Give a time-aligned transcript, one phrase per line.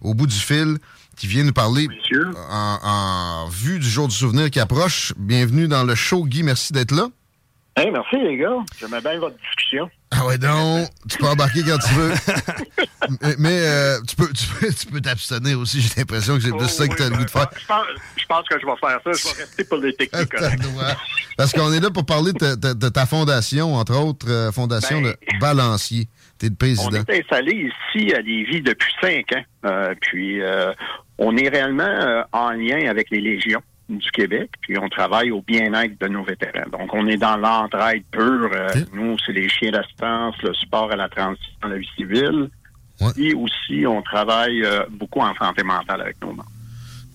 [0.00, 0.78] au bout du fil
[1.16, 1.86] qui vient nous parler
[2.50, 5.12] en, en vue du jour du souvenir qui approche.
[5.16, 6.42] Bienvenue dans le show, Guy.
[6.42, 7.08] Merci d'être là.
[7.76, 8.56] Hey, merci les gars.
[8.78, 9.88] J'aimais bien votre discussion.
[10.10, 12.12] Ah ouais donc, tu peux embarquer quand tu veux.
[13.22, 16.50] mais mais, euh, tu peux tu peux tu peux t'abstenir aussi, j'ai l'impression que c'est
[16.50, 17.48] plus ça que tu as le goût de faire.
[17.60, 17.84] Je pense,
[18.20, 19.12] je pense que je vais faire ça.
[19.12, 20.10] Je vais rester politique.
[20.30, 20.62] correct.
[21.36, 24.50] Parce qu'on est là pour parler de ta, de- de ta fondation, entre autres, euh,
[24.52, 26.08] fondation Ben, de Balancier.
[26.48, 26.90] Le On président.
[27.08, 29.42] est installé ici à Lévis depuis cinq ans.
[29.66, 30.72] Euh, puis, euh,
[31.18, 35.42] on est réellement euh, en lien avec les légions du Québec, puis on travaille au
[35.42, 36.68] bien-être de nos vétérans.
[36.70, 38.50] Donc, on est dans l'entraide pure.
[38.94, 42.48] Nous, c'est les chiens d'assistance, le support à la transition à la vie civile.
[43.16, 46.44] Et aussi, on travaille beaucoup en santé mentale avec nos membres.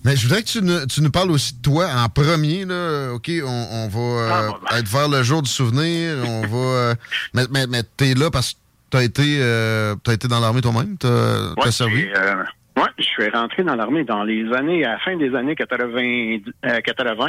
[0.04, 2.64] Mais je voudrais que tu nous, tu nous parles aussi de toi en premier.
[2.64, 3.12] Là.
[3.14, 6.16] OK, on, on va euh, Ah, être vers le jour du souvenir.
[6.24, 6.56] On va.
[6.58, 6.94] euh,
[7.34, 8.58] mais mais, mais t'es là parce que
[8.96, 10.96] t'as été, euh, t'as été dans l'armée toi-même?
[10.98, 12.06] T'as Ouais, servi?
[12.16, 12.34] euh,
[12.76, 16.38] ouais, je suis rentré dans l'armée dans les années, à la fin des années 80,
[16.64, 17.26] euh, 80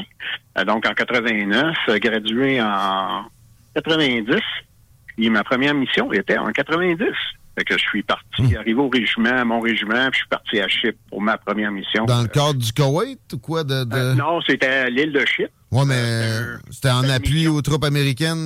[0.65, 3.25] donc en 89, euh, gradué en
[3.75, 4.35] 90.
[5.19, 6.97] Et ma première mission était en 90.
[7.57, 8.55] Fait que je suis parti, Hmm.
[8.57, 11.71] arrivé au régiment, à mon régiment, puis je suis parti à Chypre pour ma première
[11.71, 12.05] mission.
[12.05, 13.83] Dans le cadre du Koweït ou quoi de.
[13.83, 14.13] de...
[14.13, 15.49] Non, c'était à l'île de Chypre.
[15.71, 16.31] Ouais, mais
[16.69, 18.45] c'était en appui aux troupes américaines.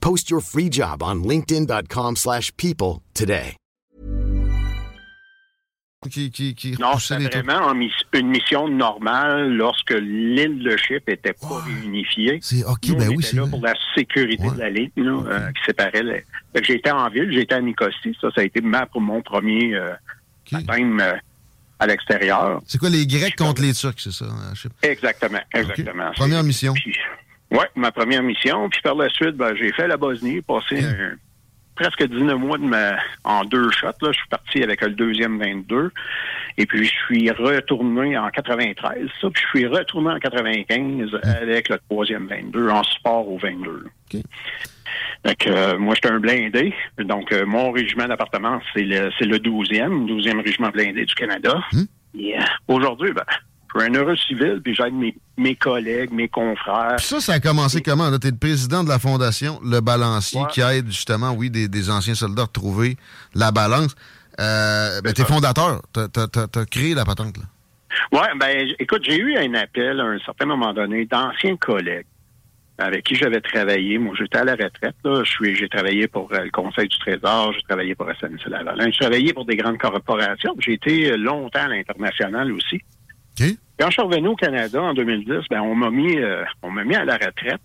[0.00, 3.56] Post your free job on linkedin.com/people slash people today.
[6.10, 7.20] Qui, qui, qui Non, troupes.
[7.32, 7.72] vraiment
[8.12, 12.38] une mission normale lorsque l'île de Chypre était pas réunifiée.
[12.42, 15.22] C'est OK, Nous, ben on oui, c'est là pour la sécurité de la ligne là,
[15.26, 16.02] euh, qui séparait.
[16.04, 16.24] Les...
[16.62, 18.16] J'étais en ville, j'étais à Nicosie.
[18.20, 19.90] Ça, ça a été ma, pour mon premier euh,
[20.54, 21.16] euh,
[21.80, 22.60] à l'extérieur.
[22.66, 24.26] C'est quoi les Grecs contre les Turcs, c'est ça?
[24.26, 24.52] hein.
[24.82, 26.12] Exactement, exactement.
[26.14, 26.72] Première mission.
[27.50, 28.68] Oui, ma première mission.
[28.68, 31.14] Puis par la suite, ben, j'ai fait la Bosnie, passé un-
[31.76, 33.86] presque 19 mois de ma, en deux shots.
[34.00, 34.10] Là.
[34.10, 35.90] Je suis parti avec le deuxième 22.
[36.58, 39.08] Et puis, je suis retourné en 93.
[39.20, 43.84] Ça, puis je suis retourné en 95 avec le troisième 22, en support au 22.
[45.26, 46.74] Fait que, euh, moi, j'étais un blindé.
[46.98, 51.58] Donc, euh, mon régiment d'appartement, c'est le, c'est le 12e, 12e régiment blindé du Canada.
[52.18, 53.24] Et, euh, Aujourd'hui, ben,
[53.74, 56.96] je suis un heureux civil, puis j'aide mes, mes collègues, mes confrères.
[56.96, 58.10] Puis ça, ça a commencé comment?
[58.18, 61.90] Tu es le président de la fondation Le Balancier qui aide justement, oui, des, des
[61.90, 62.96] anciens soldats à retrouver
[63.34, 63.94] la balance.
[64.38, 65.80] Euh, ben, t'es fondateur.
[65.92, 67.44] T'as, t'as- t'as- t'as créé la patente, là.
[68.12, 72.04] Ouais, ben, écoute, j'ai eu un appel à un certain moment donné d'anciens collègues
[72.78, 73.96] avec qui j'avais travaillé.
[73.96, 74.94] Moi, j'étais à la retraite.
[75.02, 75.22] Là.
[75.24, 79.46] J'ai travaillé pour euh, le Conseil du Trésor, j'ai travaillé pour SNC-Lavalin, j'ai travaillé pour
[79.46, 80.54] des grandes corporations.
[80.58, 82.82] J'ai été longtemps à l'international aussi.
[83.78, 86.84] Quand je suis revenu au Canada en 2010, ben, on m'a mis, euh, on m'a
[86.84, 87.60] mis à la retraite.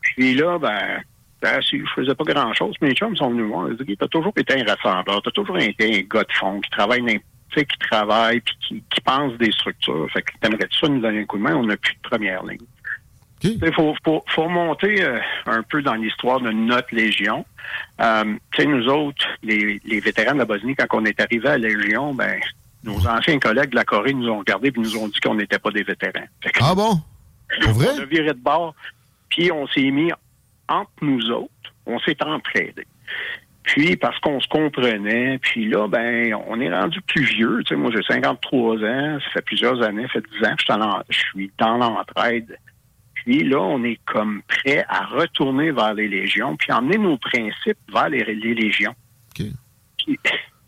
[0.00, 1.02] Puis là, ben,
[1.40, 3.68] Ben, si je faisais pas grand-chose, mes chums sont venus voir.
[3.68, 6.70] Ils dit, t'as toujours été un rassembleur, t'as toujours été un gars de fond qui
[6.70, 7.20] travaille
[7.64, 10.06] qui travaille puis qui, qui pense des structures.
[10.12, 12.44] Fait que t'aimerais ça nous donner un coup de main, on n'a plus de première
[12.44, 12.58] ligne.
[13.42, 17.44] Il faut, faut, faut, remonter euh, un peu dans l'histoire de notre Légion.
[18.00, 18.34] Euh,
[18.64, 22.12] nous autres, les, les, vétérans de la Bosnie, quand on est arrivé à la Légion,
[22.14, 22.40] ben,
[22.84, 25.58] nos anciens collègues de la Corée nous ont regardés et nous ont dit qu'on n'était
[25.58, 26.26] pas des vétérans.
[26.60, 27.00] ah bon?
[27.62, 27.88] Pour vrai?
[27.96, 28.74] On a viré de bord,
[29.30, 30.10] puis on s'est mis
[30.68, 32.86] entre nous autres, on s'est entraidés.
[33.62, 37.62] Puis, parce qu'on se comprenait, puis là, ben, on est rendu plus vieux.
[37.64, 41.04] Tu sais, moi, j'ai 53 ans, ça fait plusieurs années, ça fait 10 ans que
[41.10, 42.58] je suis dans l'entraide
[43.28, 47.76] puis là, on est comme prêt à retourner vers les légions, puis emmener nos principes
[47.92, 48.94] vers les, légions.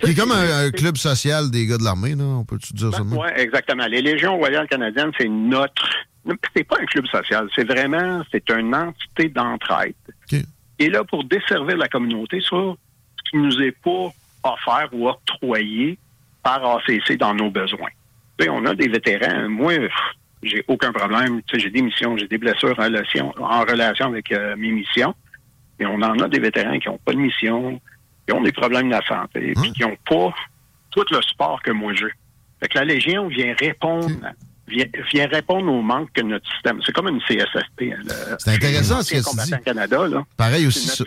[0.02, 3.02] C'est comme un, club social des gars de l'armée, là, on peut-tu dire ça?
[3.02, 3.86] Oui, exactement.
[3.86, 5.88] Les Légions royales canadiennes, c'est notre...
[6.54, 8.22] C'est pas un club social, c'est vraiment...
[8.30, 9.94] C'est une entité d'entraide.
[10.78, 12.76] Et là, pour desservir la communauté sur
[13.18, 14.10] ce qui nous est pas
[14.42, 15.98] offert ou octroyé
[16.42, 17.90] par ACC dans nos besoins.
[18.48, 19.48] on a des vétérans.
[19.48, 19.74] Moi,
[20.42, 21.42] j'ai aucun problème.
[21.52, 25.14] J'ai des missions, j'ai des blessures en relation, en relation avec euh, mes missions.
[25.78, 27.80] Et on en a des vétérans qui n'ont pas de mission,
[28.30, 30.32] qui ont des problèmes de la santé, puis qui n'ont pas
[30.90, 32.12] tout le sport que moi j'ai.
[32.60, 34.08] Fait que la Légion vient répondre
[34.70, 36.80] vient, répondre au manque que notre système.
[36.84, 37.92] C'est comme une CSSP.
[37.92, 39.64] Hein, c'est intéressant ce que tu dis.
[39.64, 40.24] Canada, là.
[40.36, 41.06] Pareil aussi sur,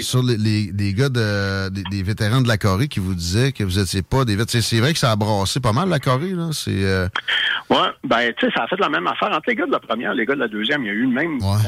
[0.00, 3.78] sur, les, les, gars de, des, vétérans de la Corée qui vous disaient que vous
[3.78, 4.62] n'étiez pas des vétérans.
[4.62, 6.50] C'est vrai que ça a brassé pas mal la Corée, là.
[6.52, 6.84] C'est.
[6.84, 7.08] Euh...
[7.70, 9.80] Ouais, ben tu sais, ça a fait la même affaire entre les gars de la
[9.80, 11.58] première, et les gars de la deuxième, il y a eu le même combat.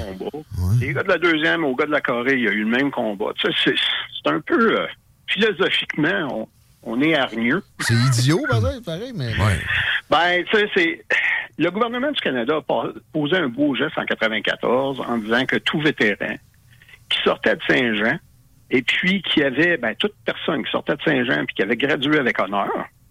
[0.81, 2.71] Les gars de la deuxième aux gars de la Corée, il y a eu le
[2.71, 3.33] même combat.
[3.37, 3.75] Tu sais,
[4.23, 4.87] c'est un peu euh,
[5.27, 6.29] philosophiquement.
[6.31, 6.49] On,
[6.83, 7.63] on est hargneux.
[7.81, 8.41] C'est idiot,
[8.85, 9.29] pareil, mais.
[9.29, 9.59] Ouais.
[10.11, 11.05] Ben, tu sais, c'est.
[11.59, 15.81] Le gouvernement du Canada a posé un beau geste en 94 en disant que tout
[15.81, 16.37] vétéran
[17.11, 18.19] qui sortait de Saint-Jean
[18.71, 22.19] et puis qui avait, ben, toute personne qui sortait de Saint-Jean puis qui avait gradué
[22.19, 22.71] avec honneur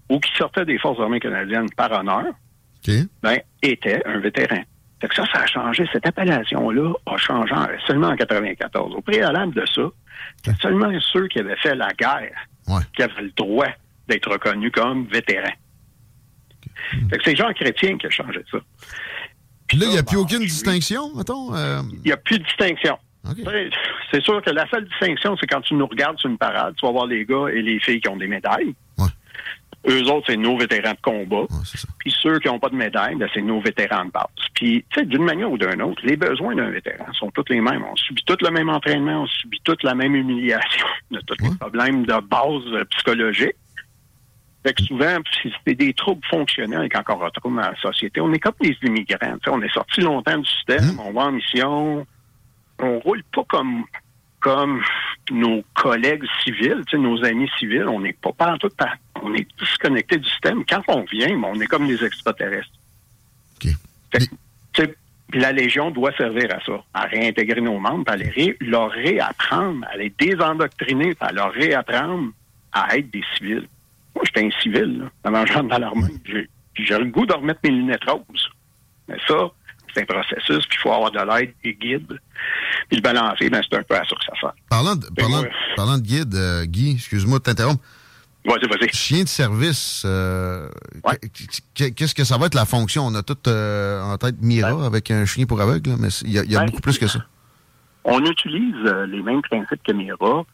[0.10, 2.26] ou qui sortait des Forces armées canadiennes par honneur,
[3.22, 4.64] ben, était un vétéran.
[5.02, 5.88] Fait que ça, ça a changé.
[5.94, 7.54] Cette appellation-là a changé
[7.86, 8.96] seulement en 94.
[8.96, 12.36] Au préalable de ça, seulement ceux qui avaient fait la guerre
[12.96, 13.68] qui avaient le droit
[14.08, 15.54] d'être reconnus comme vétérans.
[17.24, 18.58] c'est Jean Chrétien qui a changé ça.
[19.68, 21.56] Puis là, il n'y a plus aucune distinction, mettons?
[21.56, 21.82] Euh?
[21.94, 22.98] Il n'y a plus de distinction.
[24.12, 26.86] C'est sûr que la seule distinction, c'est quand tu nous regardes sur une parade, tu
[26.86, 28.74] vas voir les gars et les filles qui ont des médailles.
[29.90, 31.48] Eux autres, c'est nos vétérans de combat.
[31.98, 34.28] puis ceux qui n'ont pas de médaille, ben, c'est nos vétérans de base.
[34.54, 37.60] Puis, tu sais, d'une manière ou d'une autre, les besoins d'un vétéran sont tous les
[37.60, 37.84] mêmes.
[37.90, 41.44] On subit tout le même entraînement, on subit toute la même humiliation, on a tous
[41.44, 43.56] les problèmes de base euh, psychologique.
[44.64, 45.18] Fait que souvent,
[45.66, 48.20] c'est des troubles fonctionnels quand on retrouve dans la société.
[48.20, 49.38] On est comme des immigrants.
[49.48, 51.00] on est sorti longtemps du système, mmh.
[51.00, 52.06] on va en mission,
[52.80, 53.86] on roule pas comme
[54.42, 54.82] comme
[55.32, 58.70] nos collègues civils, nos amis civils, on n'est pas partout,
[59.22, 60.64] on est disconnecté du système.
[60.66, 62.70] Quand on vient, on est comme des extraterrestres.
[65.34, 69.98] la Légion doit servir à ça, à réintégrer nos membres, à les leur réapprendre, à
[69.98, 72.32] les désendoctriner, à leur réapprendre
[72.72, 73.68] à être des civils.
[74.16, 76.48] Moi, j'étais un civil, là, avant de dans l'armée.
[76.76, 78.50] J'ai le goût de remettre mes lunettes roses.
[79.08, 79.52] Mais ça,
[79.94, 82.20] c'est un processus, puis il faut avoir de l'aide et guide.
[82.88, 84.62] Puis le balancer, ben, c'est un peu à ça que ça fait.
[84.70, 87.84] Parlant de, parlant, de guide, euh, Guy, excuse-moi de t'interrompre.
[88.46, 88.90] Vas-y, vas-y.
[88.94, 90.70] Chien de service, euh,
[91.76, 93.06] qu'est-ce que ça va être la fonction?
[93.06, 96.56] On a tout euh, en tête Mira avec un chien pour aveugle, mais il y
[96.56, 97.20] a, beaucoup plus que ça.
[98.06, 98.76] On utilise
[99.08, 100.46] les mêmes principes que Mira.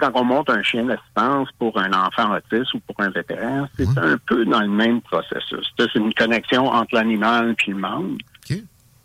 [0.00, 3.98] Quand on monte un chien d'assistance pour un enfant autiste ou pour un vétéran, c'est
[3.98, 5.70] un peu dans le même processus.
[5.78, 8.16] C'est une connexion entre l'animal et le membre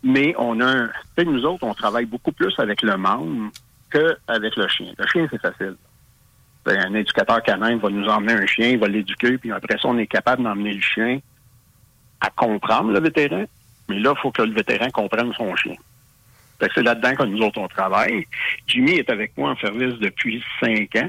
[0.02, 0.90] mais on a un,
[1.24, 3.50] nous autres, on travaille beaucoup plus avec le membre
[3.90, 4.92] qu'avec le chien.
[4.96, 5.76] Le chien, c'est facile.
[6.64, 9.88] Ben, un éducateur canin va nous emmener un chien, il va l'éduquer, puis après ça,
[9.88, 11.20] on est capable d'emmener le chien
[12.20, 13.44] à comprendre le vétéran.
[13.88, 15.76] Mais là, il faut que le vétéran comprenne son chien.
[16.60, 18.26] C'est là-dedans que nous autres, on travaille.
[18.66, 21.08] Jimmy est avec moi en service depuis cinq ans.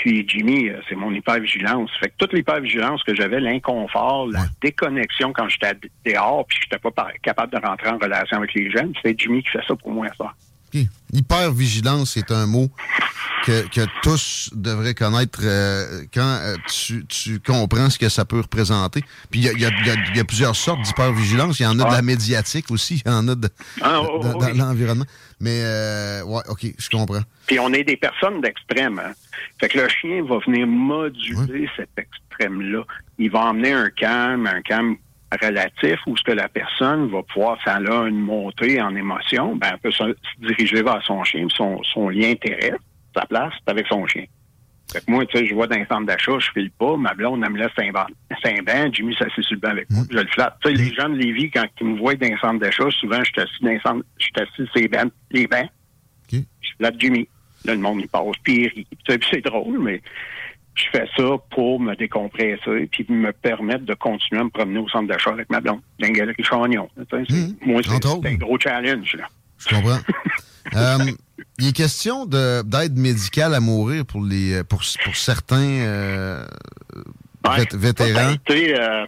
[0.00, 1.90] Puis Jimmy, euh, c'est mon hypervigilance.
[2.00, 5.74] Fait que toute l'hypervigilance que j'avais, l'inconfort, la déconnexion quand j'étais
[6.06, 9.50] dehors, puis j'étais pas capable de rentrer en relation avec les jeunes, c'est Jimmy qui
[9.50, 10.32] fait ça pour moi ça.
[11.12, 12.70] Hypervigilance, c'est un mot
[13.44, 16.56] que, tous devraient connaître euh, quand euh,
[17.08, 19.02] tu, comprends ce que ça peut représenter.
[19.30, 21.60] Puis il y a, plusieurs sortes d'hypervigilance.
[21.60, 23.48] Il y en a de la médiatique aussi, il y en a de,
[23.80, 25.06] ah, oh, oh, dans l'environnement.
[25.40, 27.22] Mais, euh, ouais, OK, je comprends.
[27.46, 28.98] Puis on est des personnes d'extrême.
[28.98, 29.12] Hein?
[29.58, 32.84] Fait que le chien va venir moduler cet extrême-là.
[33.18, 34.96] Il va emmener un calme, un calme
[35.36, 39.70] relatif où ce que la personne va pouvoir, ça a une montée en émotion, ben,
[39.72, 42.74] elle peut se, diriger vers son chien, son, son lien intérêt,
[43.14, 44.24] sa place, c'est avec son chien.
[44.92, 47.14] Fait que moi, tu sais, je vois dans un centre d'achat, je file pas, ma
[47.14, 50.56] blonde, elle me laisse banc, Jimmy s'assied sur le banc avec moi, je le flatte.
[50.62, 53.22] Tu sais, les gens de Lévis, quand ils me voient dans un centre d'achat, souvent,
[53.22, 55.70] je suis assis dans un centre, je suis assis sur les bancs, les bancs.
[56.32, 57.28] Je flatte Jimmy.
[57.64, 58.86] Là, le monde, il passe, puis il rit.
[59.30, 60.00] c'est drôle, mais
[60.84, 64.88] je fais ça pour me décompresser puis me permettre de continuer à me promener au
[64.88, 66.88] centre d'achat avec ma blonde, d'un galerie Chagnon.
[66.96, 67.34] Mmh.
[67.66, 69.24] Moi, c'est un gros challenge, là.
[69.58, 69.98] Je comprends.
[70.74, 71.12] euh,
[71.58, 76.44] il est question d'aide médicale à mourir pour les pour, pour certains euh,
[77.72, 78.34] vétérans.
[78.50, 79.06] Euh,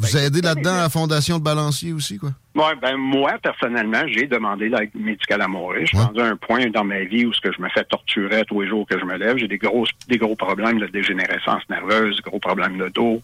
[0.00, 2.30] Vous aidez là-dedans à la Fondation de Balancier aussi, quoi?
[2.54, 5.82] Oui, ben moi, personnellement, j'ai demandé l'aide médicale à mourir.
[5.82, 7.84] Je suis rendu à un point dans ma vie où ce que je me fais
[7.84, 9.36] torturer tous les jours que je me lève.
[9.36, 13.20] J'ai des gros, des gros problèmes de dégénérescence nerveuse, gros problèmes de dos.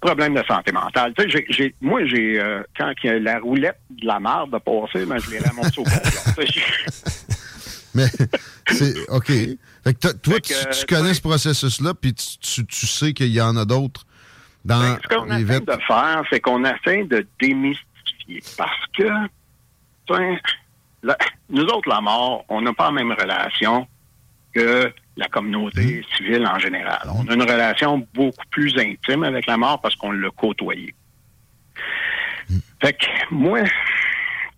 [0.00, 1.14] Problèmes de santé mentale.
[1.18, 5.18] Tu sais, j'ai, moi, j'ai euh, quand la roulette de la marde a passé, ben,
[5.18, 5.84] je l'ai ramassé au
[7.94, 8.06] Mais
[8.70, 9.26] c'est OK.
[9.26, 10.54] Fait que toi, tu,
[10.86, 14.06] connais ce processus-là, puis tu, tu, sais qu'il y en a d'autres
[14.68, 18.42] dans ben, Ce qu'on essaie de faire, c'est qu'on essaie de démystifier.
[18.56, 19.08] Parce que,
[21.48, 23.86] nous autres, la mort, on n'a pas la même relation
[24.54, 26.16] que la communauté mmh.
[26.16, 27.08] civile en général.
[27.14, 30.94] On a une relation beaucoup plus intime avec la mort parce qu'on l'a côtoyé.
[32.48, 32.58] Mmh.
[32.80, 33.60] Fait que moi,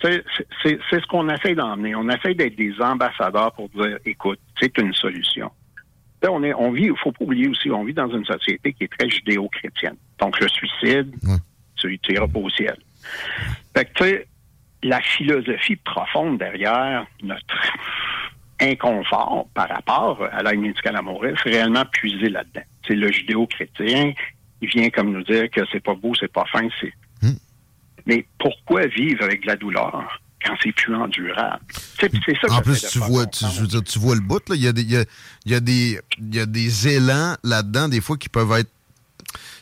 [0.02, 0.22] c'est
[0.64, 1.94] ce qu'on essaie d'emmener.
[1.94, 5.50] On essaie d'être des ambassadeurs pour dire, écoute, c'est une solution.
[6.22, 8.72] Là, on est, on vit, il faut pas oublier aussi, on vit dans une société
[8.72, 9.96] qui est très judéo-chrétienne.
[10.18, 11.14] Donc, le suicide,
[11.76, 12.76] tu n'iras pas au ciel.
[13.74, 14.26] Fait que, tu sais,
[14.82, 17.72] la philosophie profonde derrière notre
[18.60, 22.64] inconfort par rapport à l'aide médicale à mourir, c'est réellement puiser là-dedans.
[22.86, 24.12] C'est le judéo-chrétien,
[24.60, 26.92] il vient comme nous dire que c'est pas beau, c'est pas fin, c'est
[28.06, 30.20] mais pourquoi vivre avec de la douleur?
[30.44, 31.60] Quand c'est plus endurable?
[31.98, 33.44] C'est ça en plus, tu vois, tu,
[33.84, 34.54] tu vois le bout, là.
[34.54, 34.90] Il, y a des, il,
[35.46, 38.70] y a, des, il y a des élans là-dedans, des fois, qui peuvent être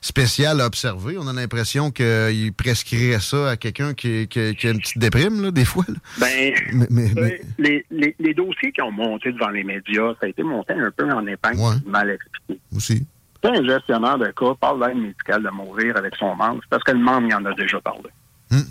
[0.00, 1.16] spécial à observer.
[1.18, 5.50] On a l'impression qu'il prescrirait ça à quelqu'un qui, qui, a une petite déprime, là,
[5.50, 5.85] des fois.
[6.18, 6.54] Ben,
[6.90, 7.11] mais,
[7.58, 10.90] Les, les, les, dossiers qui ont monté devant les médias, ça a été monté un
[10.90, 12.61] peu en épingle mal expliqué.
[12.75, 13.06] Aussi.
[13.42, 16.82] Si un gestionnaire de cas parle d'aide médicale de mourir avec son membre, c'est parce
[16.82, 18.11] que le membre y en a déjà parlé.
[18.50, 18.62] Hmm.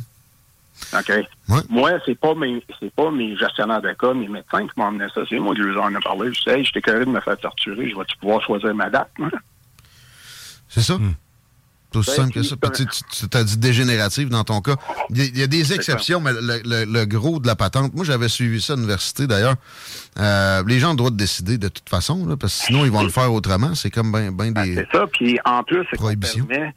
[0.94, 1.12] OK?
[1.70, 5.06] Moi, c'est pas mes c'est pas mes gestionnaires de cas, mes médecins qui m'ont amené
[5.14, 5.22] ça.
[5.30, 6.32] C'est moi qui leur en ai parlé.
[6.34, 7.90] Je sais, j'étais curieux de me faire torturer.
[7.90, 9.10] Je vais-tu pouvoir choisir ma date?
[10.70, 10.96] C'est ça.
[10.96, 11.14] Hmm.
[11.92, 12.56] C'est aussi simple que ça.
[12.58, 14.76] tu, as dit dégénérative dans ton cas.
[15.10, 18.74] Il y, a des exceptions, mais le, gros de la patente, moi j'avais suivi ça
[18.74, 19.56] à l'université d'ailleurs.
[20.20, 23.32] Euh, les gens doivent décider de toute façon, parce que sinon ils vont le faire
[23.32, 23.74] autrement.
[23.74, 24.76] C'est comme bien ben des.
[24.76, 26.74] c'est ça, puis en plus, c'est permet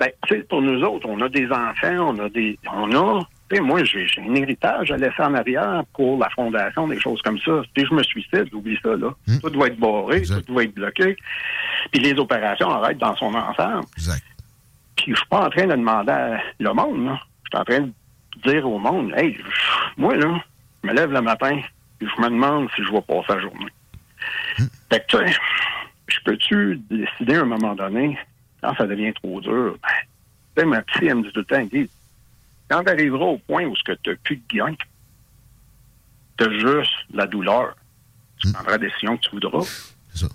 [0.00, 2.58] ben, tu sais, pour nous autres, on a des enfants, on a des.
[2.72, 3.20] On a.
[3.50, 7.20] Tu sais, moi, j'ai un héritage à laisser en arrière pour la fondation, des choses
[7.20, 7.60] comme ça.
[7.76, 9.10] Si je me suicide, oublie ça, là.
[9.26, 9.38] Hmm.
[9.40, 11.16] Tout doit être barré, tout doit être bloqué.
[11.92, 13.84] Puis les opérations arrêtent dans son ensemble.
[13.98, 14.24] Exact.
[14.96, 17.20] Puis je suis pas en train de demander à le monde, là.
[17.44, 19.36] Je suis en train de dire au monde, hey,
[19.98, 20.42] moi, là,
[20.82, 21.60] je me lève le matin,
[22.00, 23.72] et je me demande si je vais passer la journée.
[24.58, 24.66] Hmm.
[24.90, 25.36] Fait que, tu sais,
[26.08, 28.16] je peux-tu décider à un moment donné
[28.60, 29.76] quand ça devient trop dur,
[30.56, 31.88] ben, ma psy, elle me dit tout le temps, dit,
[32.68, 34.74] quand tu arriveras au point où tu n'as plus de gain,
[36.36, 37.76] tu as juste la douleur,
[38.38, 38.52] tu hmm.
[38.52, 39.62] prendras la décision que tu voudras.
[40.14, 40.26] Ça.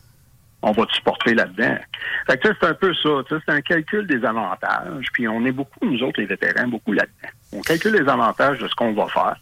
[0.61, 1.77] On va te supporter là-dedans.
[2.25, 3.09] Fait que c'est un peu ça.
[3.29, 5.05] C'est un calcul des avantages.
[5.13, 7.29] Puis on est beaucoup, nous autres, les vétérans, beaucoup là-dedans.
[7.51, 9.37] On calcule les avantages de ce qu'on va faire.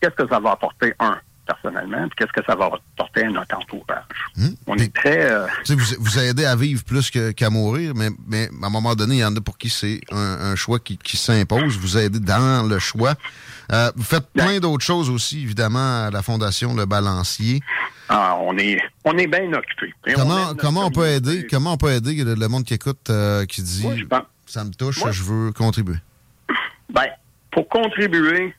[0.00, 4.04] Qu'est-ce que ça va apporter, un, personnellement, qu'est-ce que ça va apporter à notre entourage?
[4.36, 4.54] Hmm.
[4.66, 5.30] On est très...
[5.30, 9.16] Euh, vous, vous aidez à vivre plus qu'à mourir, mais, mais à un moment donné,
[9.16, 11.78] il y en a pour qui c'est un, choix qui, s'impose.
[11.78, 13.14] Vous aidez dans le choix.
[13.72, 17.60] Euh, vous faites plein d'autres choses aussi, évidemment, à la Fondation Le Balancier.
[18.08, 19.94] Ah, on est, on est bien occupé.
[20.14, 23.46] Comment, on, comment on peut aider, comment on peut aider le, monde qui écoute, euh,
[23.46, 23.86] qui dit,
[24.46, 25.96] ça me touche, je veux contribuer?
[26.92, 27.06] Ben,
[27.50, 28.54] pour contribuer,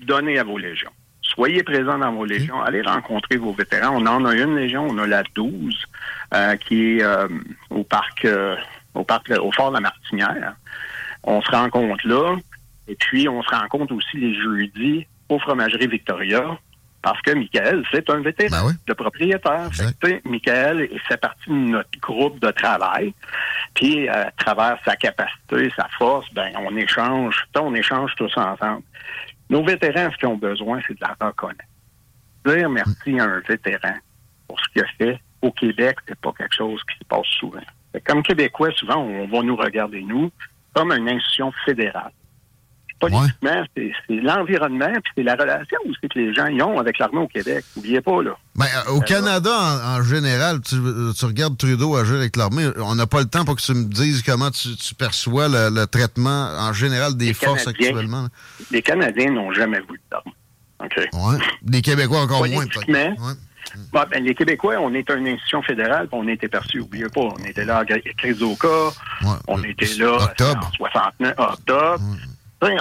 [0.00, 0.92] donnez à vos légions
[1.24, 3.96] soyez présents dans vos légions, allez rencontrer vos vétérans.
[3.96, 5.74] On en a une légion, on a la 12,
[6.34, 7.28] euh, qui est euh,
[7.70, 8.56] au parc, euh,
[8.94, 10.54] au parc, au fort de la Martinière.
[11.22, 12.36] On se rencontre là,
[12.86, 16.58] et puis on se rencontre aussi les jeudis au fromagerie Victoria,
[17.02, 19.68] parce que Michael, c'est un vétéran ben de propriétaire.
[19.72, 23.12] Fait Michael fait partie de notre groupe de travail.
[23.74, 28.82] Puis, à travers sa capacité, sa force, ben, on échange, on échange tous ensemble.
[29.54, 31.62] Nos vétérans, ce qu'ils ont besoin, c'est de la reconnaître.
[32.44, 33.94] Dire merci à un vétéran
[34.48, 37.60] pour ce qu'il a fait au Québec, c'est pas quelque chose qui se passe souvent.
[38.04, 40.32] Comme Québécois, souvent, on va nous regarder, nous,
[40.74, 42.10] comme une institution fédérale.
[43.08, 47.20] Politiquement, c'est l'environnement, puis c'est la relation aussi que les gens y ont avec l'armée
[47.20, 47.64] au Québec.
[47.76, 48.36] N'oubliez pas, là.
[48.56, 49.50] Ben, euh, au Canada,
[49.96, 50.76] en, général, tu,
[51.24, 54.22] regardes Trudeau agir avec l'armée, on n'a pas le temps pour que tu me dises
[54.22, 58.28] comment tu, perçois le, traitement en général des forces actuellement.
[58.70, 60.32] Les Canadiens n'ont jamais voulu l'armée.
[60.80, 60.96] OK.
[60.96, 61.38] Ouais.
[61.66, 62.86] Les Québécois encore moins, peut-être.
[63.92, 67.20] ben, les Québécois, on est une institution fédérale, on était perçus, n'oubliez pas.
[67.38, 68.42] On était là à crise
[69.48, 72.00] on était là en 69, octobre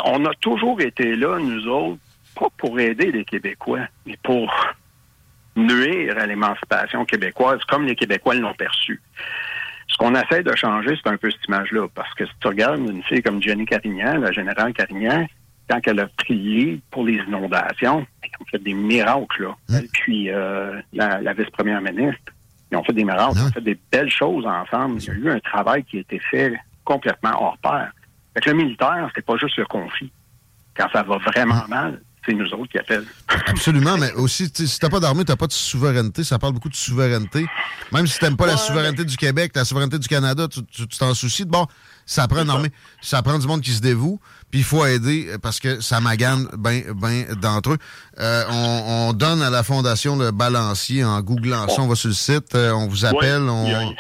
[0.05, 1.99] on a toujours été là, nous autres,
[2.35, 4.51] pas pour aider les Québécois, mais pour
[5.55, 9.01] nuire à l'émancipation québécoise comme les Québécois l'ont perçu.
[9.87, 11.87] Ce qu'on essaie de changer, c'est un peu cette image-là.
[11.93, 15.27] Parce que si tu regardes une fille comme Jenny Carignan, la générale Carignan,
[15.69, 19.55] quand elle a prié pour les inondations, elle a fait des miracles, là.
[19.69, 19.81] Hein?
[19.91, 22.33] puis euh, la, vice-première ministre,
[22.71, 24.99] ils ont fait des miracles, ils ont fait des belles choses ensemble.
[24.99, 27.91] Il y a eu un travail qui a été fait complètement hors pair.
[28.33, 30.11] Fait le militaire, c'est pas juste le conflit.
[30.75, 31.67] Quand ça va vraiment ah.
[31.67, 33.05] mal, c'est nous autres qui appellent.
[33.47, 36.23] Absolument, mais aussi, si t'as pas d'armée, t'as pas de souveraineté.
[36.23, 37.45] Ça parle beaucoup de souveraineté.
[37.91, 41.45] Même si t'aimes pas la souveraineté du Québec, la souveraineté du Canada, tu t'en soucies.
[41.45, 41.67] Bon,
[42.05, 42.71] ça prend une armée.
[43.01, 44.19] Ça prend du monde qui se dévoue.
[44.49, 47.77] Puis il faut aider parce que ça magane bien ben d'entre eux.
[48.19, 51.81] Euh, on, donne à la Fondation le balancier en googlant ça.
[51.81, 53.43] On va sur le site, euh, on vous appelle.
[53.49, 53.93] on...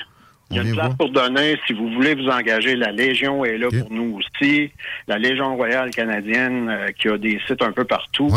[0.53, 1.59] Il y a une place pour donner.
[1.65, 4.71] Si vous voulez vous engager, la Légion est là pour nous aussi.
[5.07, 8.29] La Légion royale canadienne euh, qui a des sites un peu partout.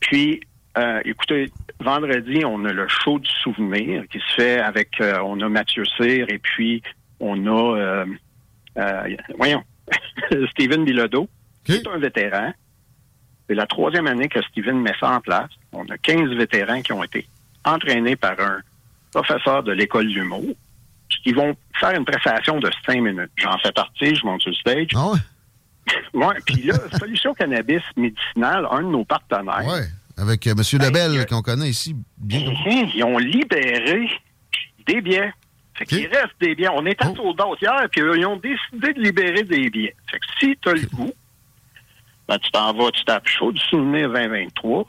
[0.00, 0.40] Puis,
[0.76, 5.40] euh, écoutez, vendredi, on a le show du souvenir qui se fait avec, euh, on
[5.40, 6.82] a Mathieu Cyr et puis
[7.20, 8.04] on a,
[9.38, 9.62] voyons,
[10.50, 11.28] Steven Bilodeau,
[11.64, 12.52] qui est un vétéran.
[13.48, 15.50] C'est la troisième année que Steven met ça en place.
[15.72, 17.26] On a 15 vétérans qui ont été
[17.64, 18.58] entraînés par un
[19.12, 20.22] professeur de l'école du
[21.20, 23.30] d'humour ils vont faire une prestation de cinq minutes.
[23.36, 24.88] J'en fais partie, je monte sur le stage.
[24.94, 25.18] Ah ouais?
[26.14, 29.64] Oui, puis là, Solution Cannabis Médicinal, un de nos partenaires.
[29.66, 29.80] Oui,
[30.16, 30.80] avec euh, M.
[30.80, 32.40] Lebel, ben, qu'on connaît ici bien.
[32.40, 34.08] Mhm, ils ont libéré
[34.86, 35.32] des biens.
[35.74, 36.70] Fait qu'il reste des biens.
[36.74, 37.56] On est à oh.
[37.60, 39.90] hier, puis ils ont décidé de libérer des biens.
[40.10, 41.12] Fait que si tu as le goût,
[42.28, 44.86] ben, tu t'en vas, tu tapes chaud du souvenir 2023,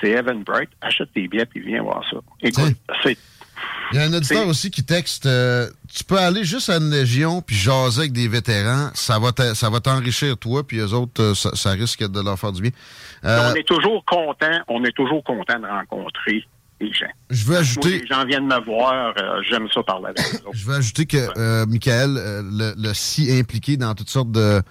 [0.00, 2.16] c'est Evan Bright, achète tes billets, puis viens voir ça.
[2.40, 3.18] Écoute, c'est
[3.92, 6.90] il y a un auditeur aussi qui texte euh, Tu peux aller juste à une
[6.90, 11.22] légion puis jaser avec des vétérans, ça va ça va t'enrichir toi, puis les autres,
[11.22, 12.70] euh, ça, risque de leur faire du bien.
[13.24, 16.44] Euh, on est toujours content, on est toujours content de rencontrer
[16.80, 17.06] les gens.
[17.30, 18.00] Je veux ajouter.
[18.00, 19.14] les gens viennent me voir,
[19.48, 20.48] j'aime ça parler avec eux.
[20.52, 24.62] Je veux ajouter que Michael, le, si impliqué dans toutes sortes de,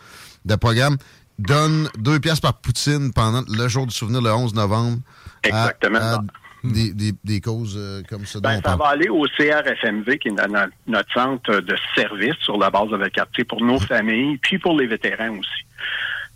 [0.45, 0.97] de programmes,
[1.39, 4.99] donne deux pièces par poutine pendant le jour du souvenir, le 11 novembre.
[5.43, 6.21] Exactement.
[6.63, 8.39] Des, des, causes euh, comme ça?
[8.39, 10.47] Ben, ça va aller au CRFMV, qui est
[10.87, 14.79] notre centre de service sur la base de le quartier pour nos familles, puis pour
[14.79, 15.65] les vétérans aussi.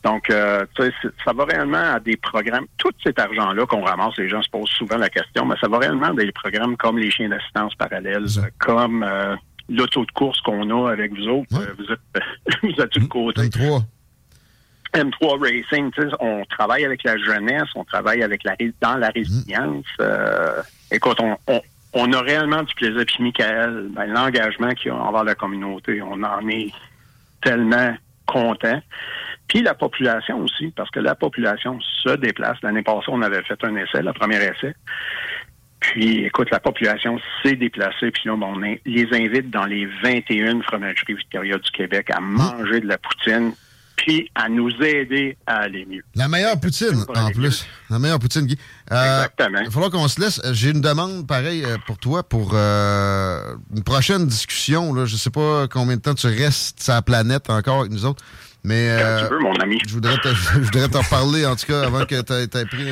[0.03, 0.65] Donc, euh,
[1.23, 2.65] ça va réellement à des programmes.
[2.77, 5.79] Tout cet argent-là qu'on ramasse, les gens se posent souvent la question, mais ça va
[5.79, 8.25] réellement à des programmes comme les chiens d'assistance parallèles,
[8.59, 9.35] comme euh,
[9.67, 11.49] l'auto de course qu'on a avec vous autres.
[11.77, 13.49] vous êtes, vous êtes du côté.
[14.95, 19.85] M3 Racing, on travaille avec la jeunesse, on travaille avec la dans la résilience.
[19.99, 21.37] Euh, écoute, on,
[21.93, 23.03] on, a réellement du plaisir.
[23.05, 26.71] Puis Michael, ben, l'engagement qu'il a envers la communauté, on en est
[27.41, 27.93] tellement
[28.25, 28.81] content.
[29.49, 32.57] Puis la population aussi, parce que la population se déplace.
[32.63, 34.75] L'année passée, on avait fait un essai, le premier essai.
[35.81, 41.13] Puis, écoute, la population s'est déplacée, puis là, on les invite dans les 21 fromageries
[41.13, 43.53] Victoria du Québec à manger de la poutine
[43.95, 46.03] puis à nous aider à aller mieux.
[46.15, 47.65] La meilleure poutine, en plus.
[47.89, 48.57] La meilleure poutine, Guy.
[48.91, 49.59] Euh, Exactement.
[49.59, 50.41] Il va falloir qu'on se laisse.
[50.51, 54.93] J'ai une demande pareille euh, pour toi pour euh, une prochaine discussion.
[54.93, 55.05] Là.
[55.05, 58.23] Je sais pas combien de temps tu restes sur la planète encore avec nous autres.
[58.63, 59.79] Mais, Quand tu veux, mon ami.
[59.87, 60.17] Je voudrais,
[60.89, 62.85] t'en parler, en tout cas, avant que tu aies pris...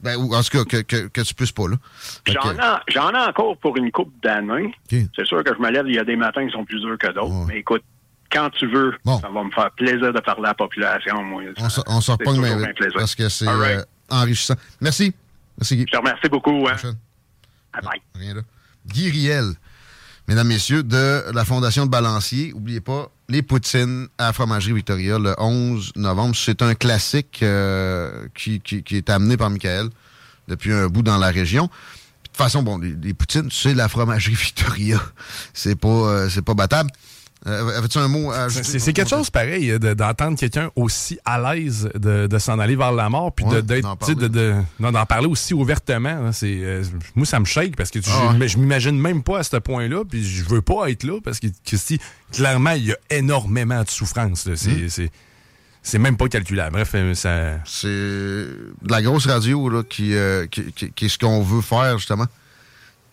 [0.00, 1.76] Ben, ou en tout cas, que, que, tu puisses pas, là.
[2.88, 4.72] J'en ai, encore pour une coupe d'années.
[4.88, 6.96] C'est sûr que je me lève, il y a des matins qui sont plus durs
[6.96, 7.46] que d'autres.
[7.48, 7.82] Mais écoute,
[8.30, 8.94] quand tu veux.
[9.04, 11.22] Ça va me faire plaisir de parler à la population.
[11.22, 11.42] Moi.
[11.86, 12.58] on s'en reprend bien
[12.94, 14.54] parce que c'est euh, enrichissant.
[14.80, 15.14] Merci.
[15.58, 15.86] Merci, Guy.
[15.88, 16.68] Je te remercie beaucoup.
[16.68, 16.76] Hein.
[17.72, 18.02] Bye bye.
[18.14, 18.40] Rien là.
[18.86, 19.52] Guy Riel,
[20.28, 22.52] mesdames, messieurs, de la Fondation de Balancier.
[22.52, 26.34] N'oubliez pas, les poutines à la Fromagerie Victoria le 11 novembre.
[26.36, 29.90] C'est un classique euh, qui, qui, qui, est amené par Michael
[30.46, 31.64] depuis un bout dans la région.
[31.64, 35.00] De toute façon, bon, les, poutines, c'est la Fromagerie Victoria.
[35.52, 36.90] C'est pas, euh, c'est pas battable.
[37.46, 38.48] Euh, avais-tu un mot à?
[38.50, 43.08] C'est quelque chose pareil euh, d'entendre quelqu'un aussi à l'aise de, s'en aller vers la
[43.08, 45.04] mort, puis d'en parler.
[45.08, 46.32] parler aussi ouvertement.
[46.32, 46.82] C'est
[47.14, 50.24] moi, ça me shake parce que ah je, m'imagine même pas à ce point-là, puis
[50.24, 52.00] je veux pas être là parce que, si,
[52.32, 54.48] clairement, il y a énormément de souffrance.
[54.54, 55.10] C'est.
[55.80, 56.72] C'est même pas calculable.
[56.72, 57.60] Bref, ça.
[57.64, 60.12] C'est de la grosse radio là, qui,
[60.50, 62.26] qui, est ce qu'on veut faire, justement,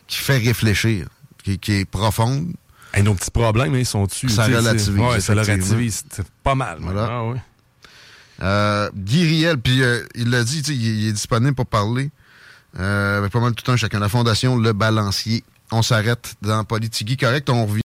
[0.08, 1.08] qui fait réfléchir,
[1.44, 2.52] qui, qui est profonde,
[3.04, 4.30] nos petits problèmes, ils sont dessus.
[4.30, 4.90] Ça relativise.
[4.90, 6.04] Ouais, ça relativise.
[6.10, 6.78] C'est pas mal.
[6.82, 7.08] Voilà.
[7.10, 7.38] Ah, ouais.
[8.42, 12.10] euh, Guy Riel, puis euh, il l'a dit, il, est disponible pour parler
[12.80, 14.00] euh, avec pas mal tout un chacun.
[14.00, 15.44] La Fondation Le Balancier.
[15.72, 17.18] On s'arrête dans Politigui.
[17.18, 17.82] Correct, on revient.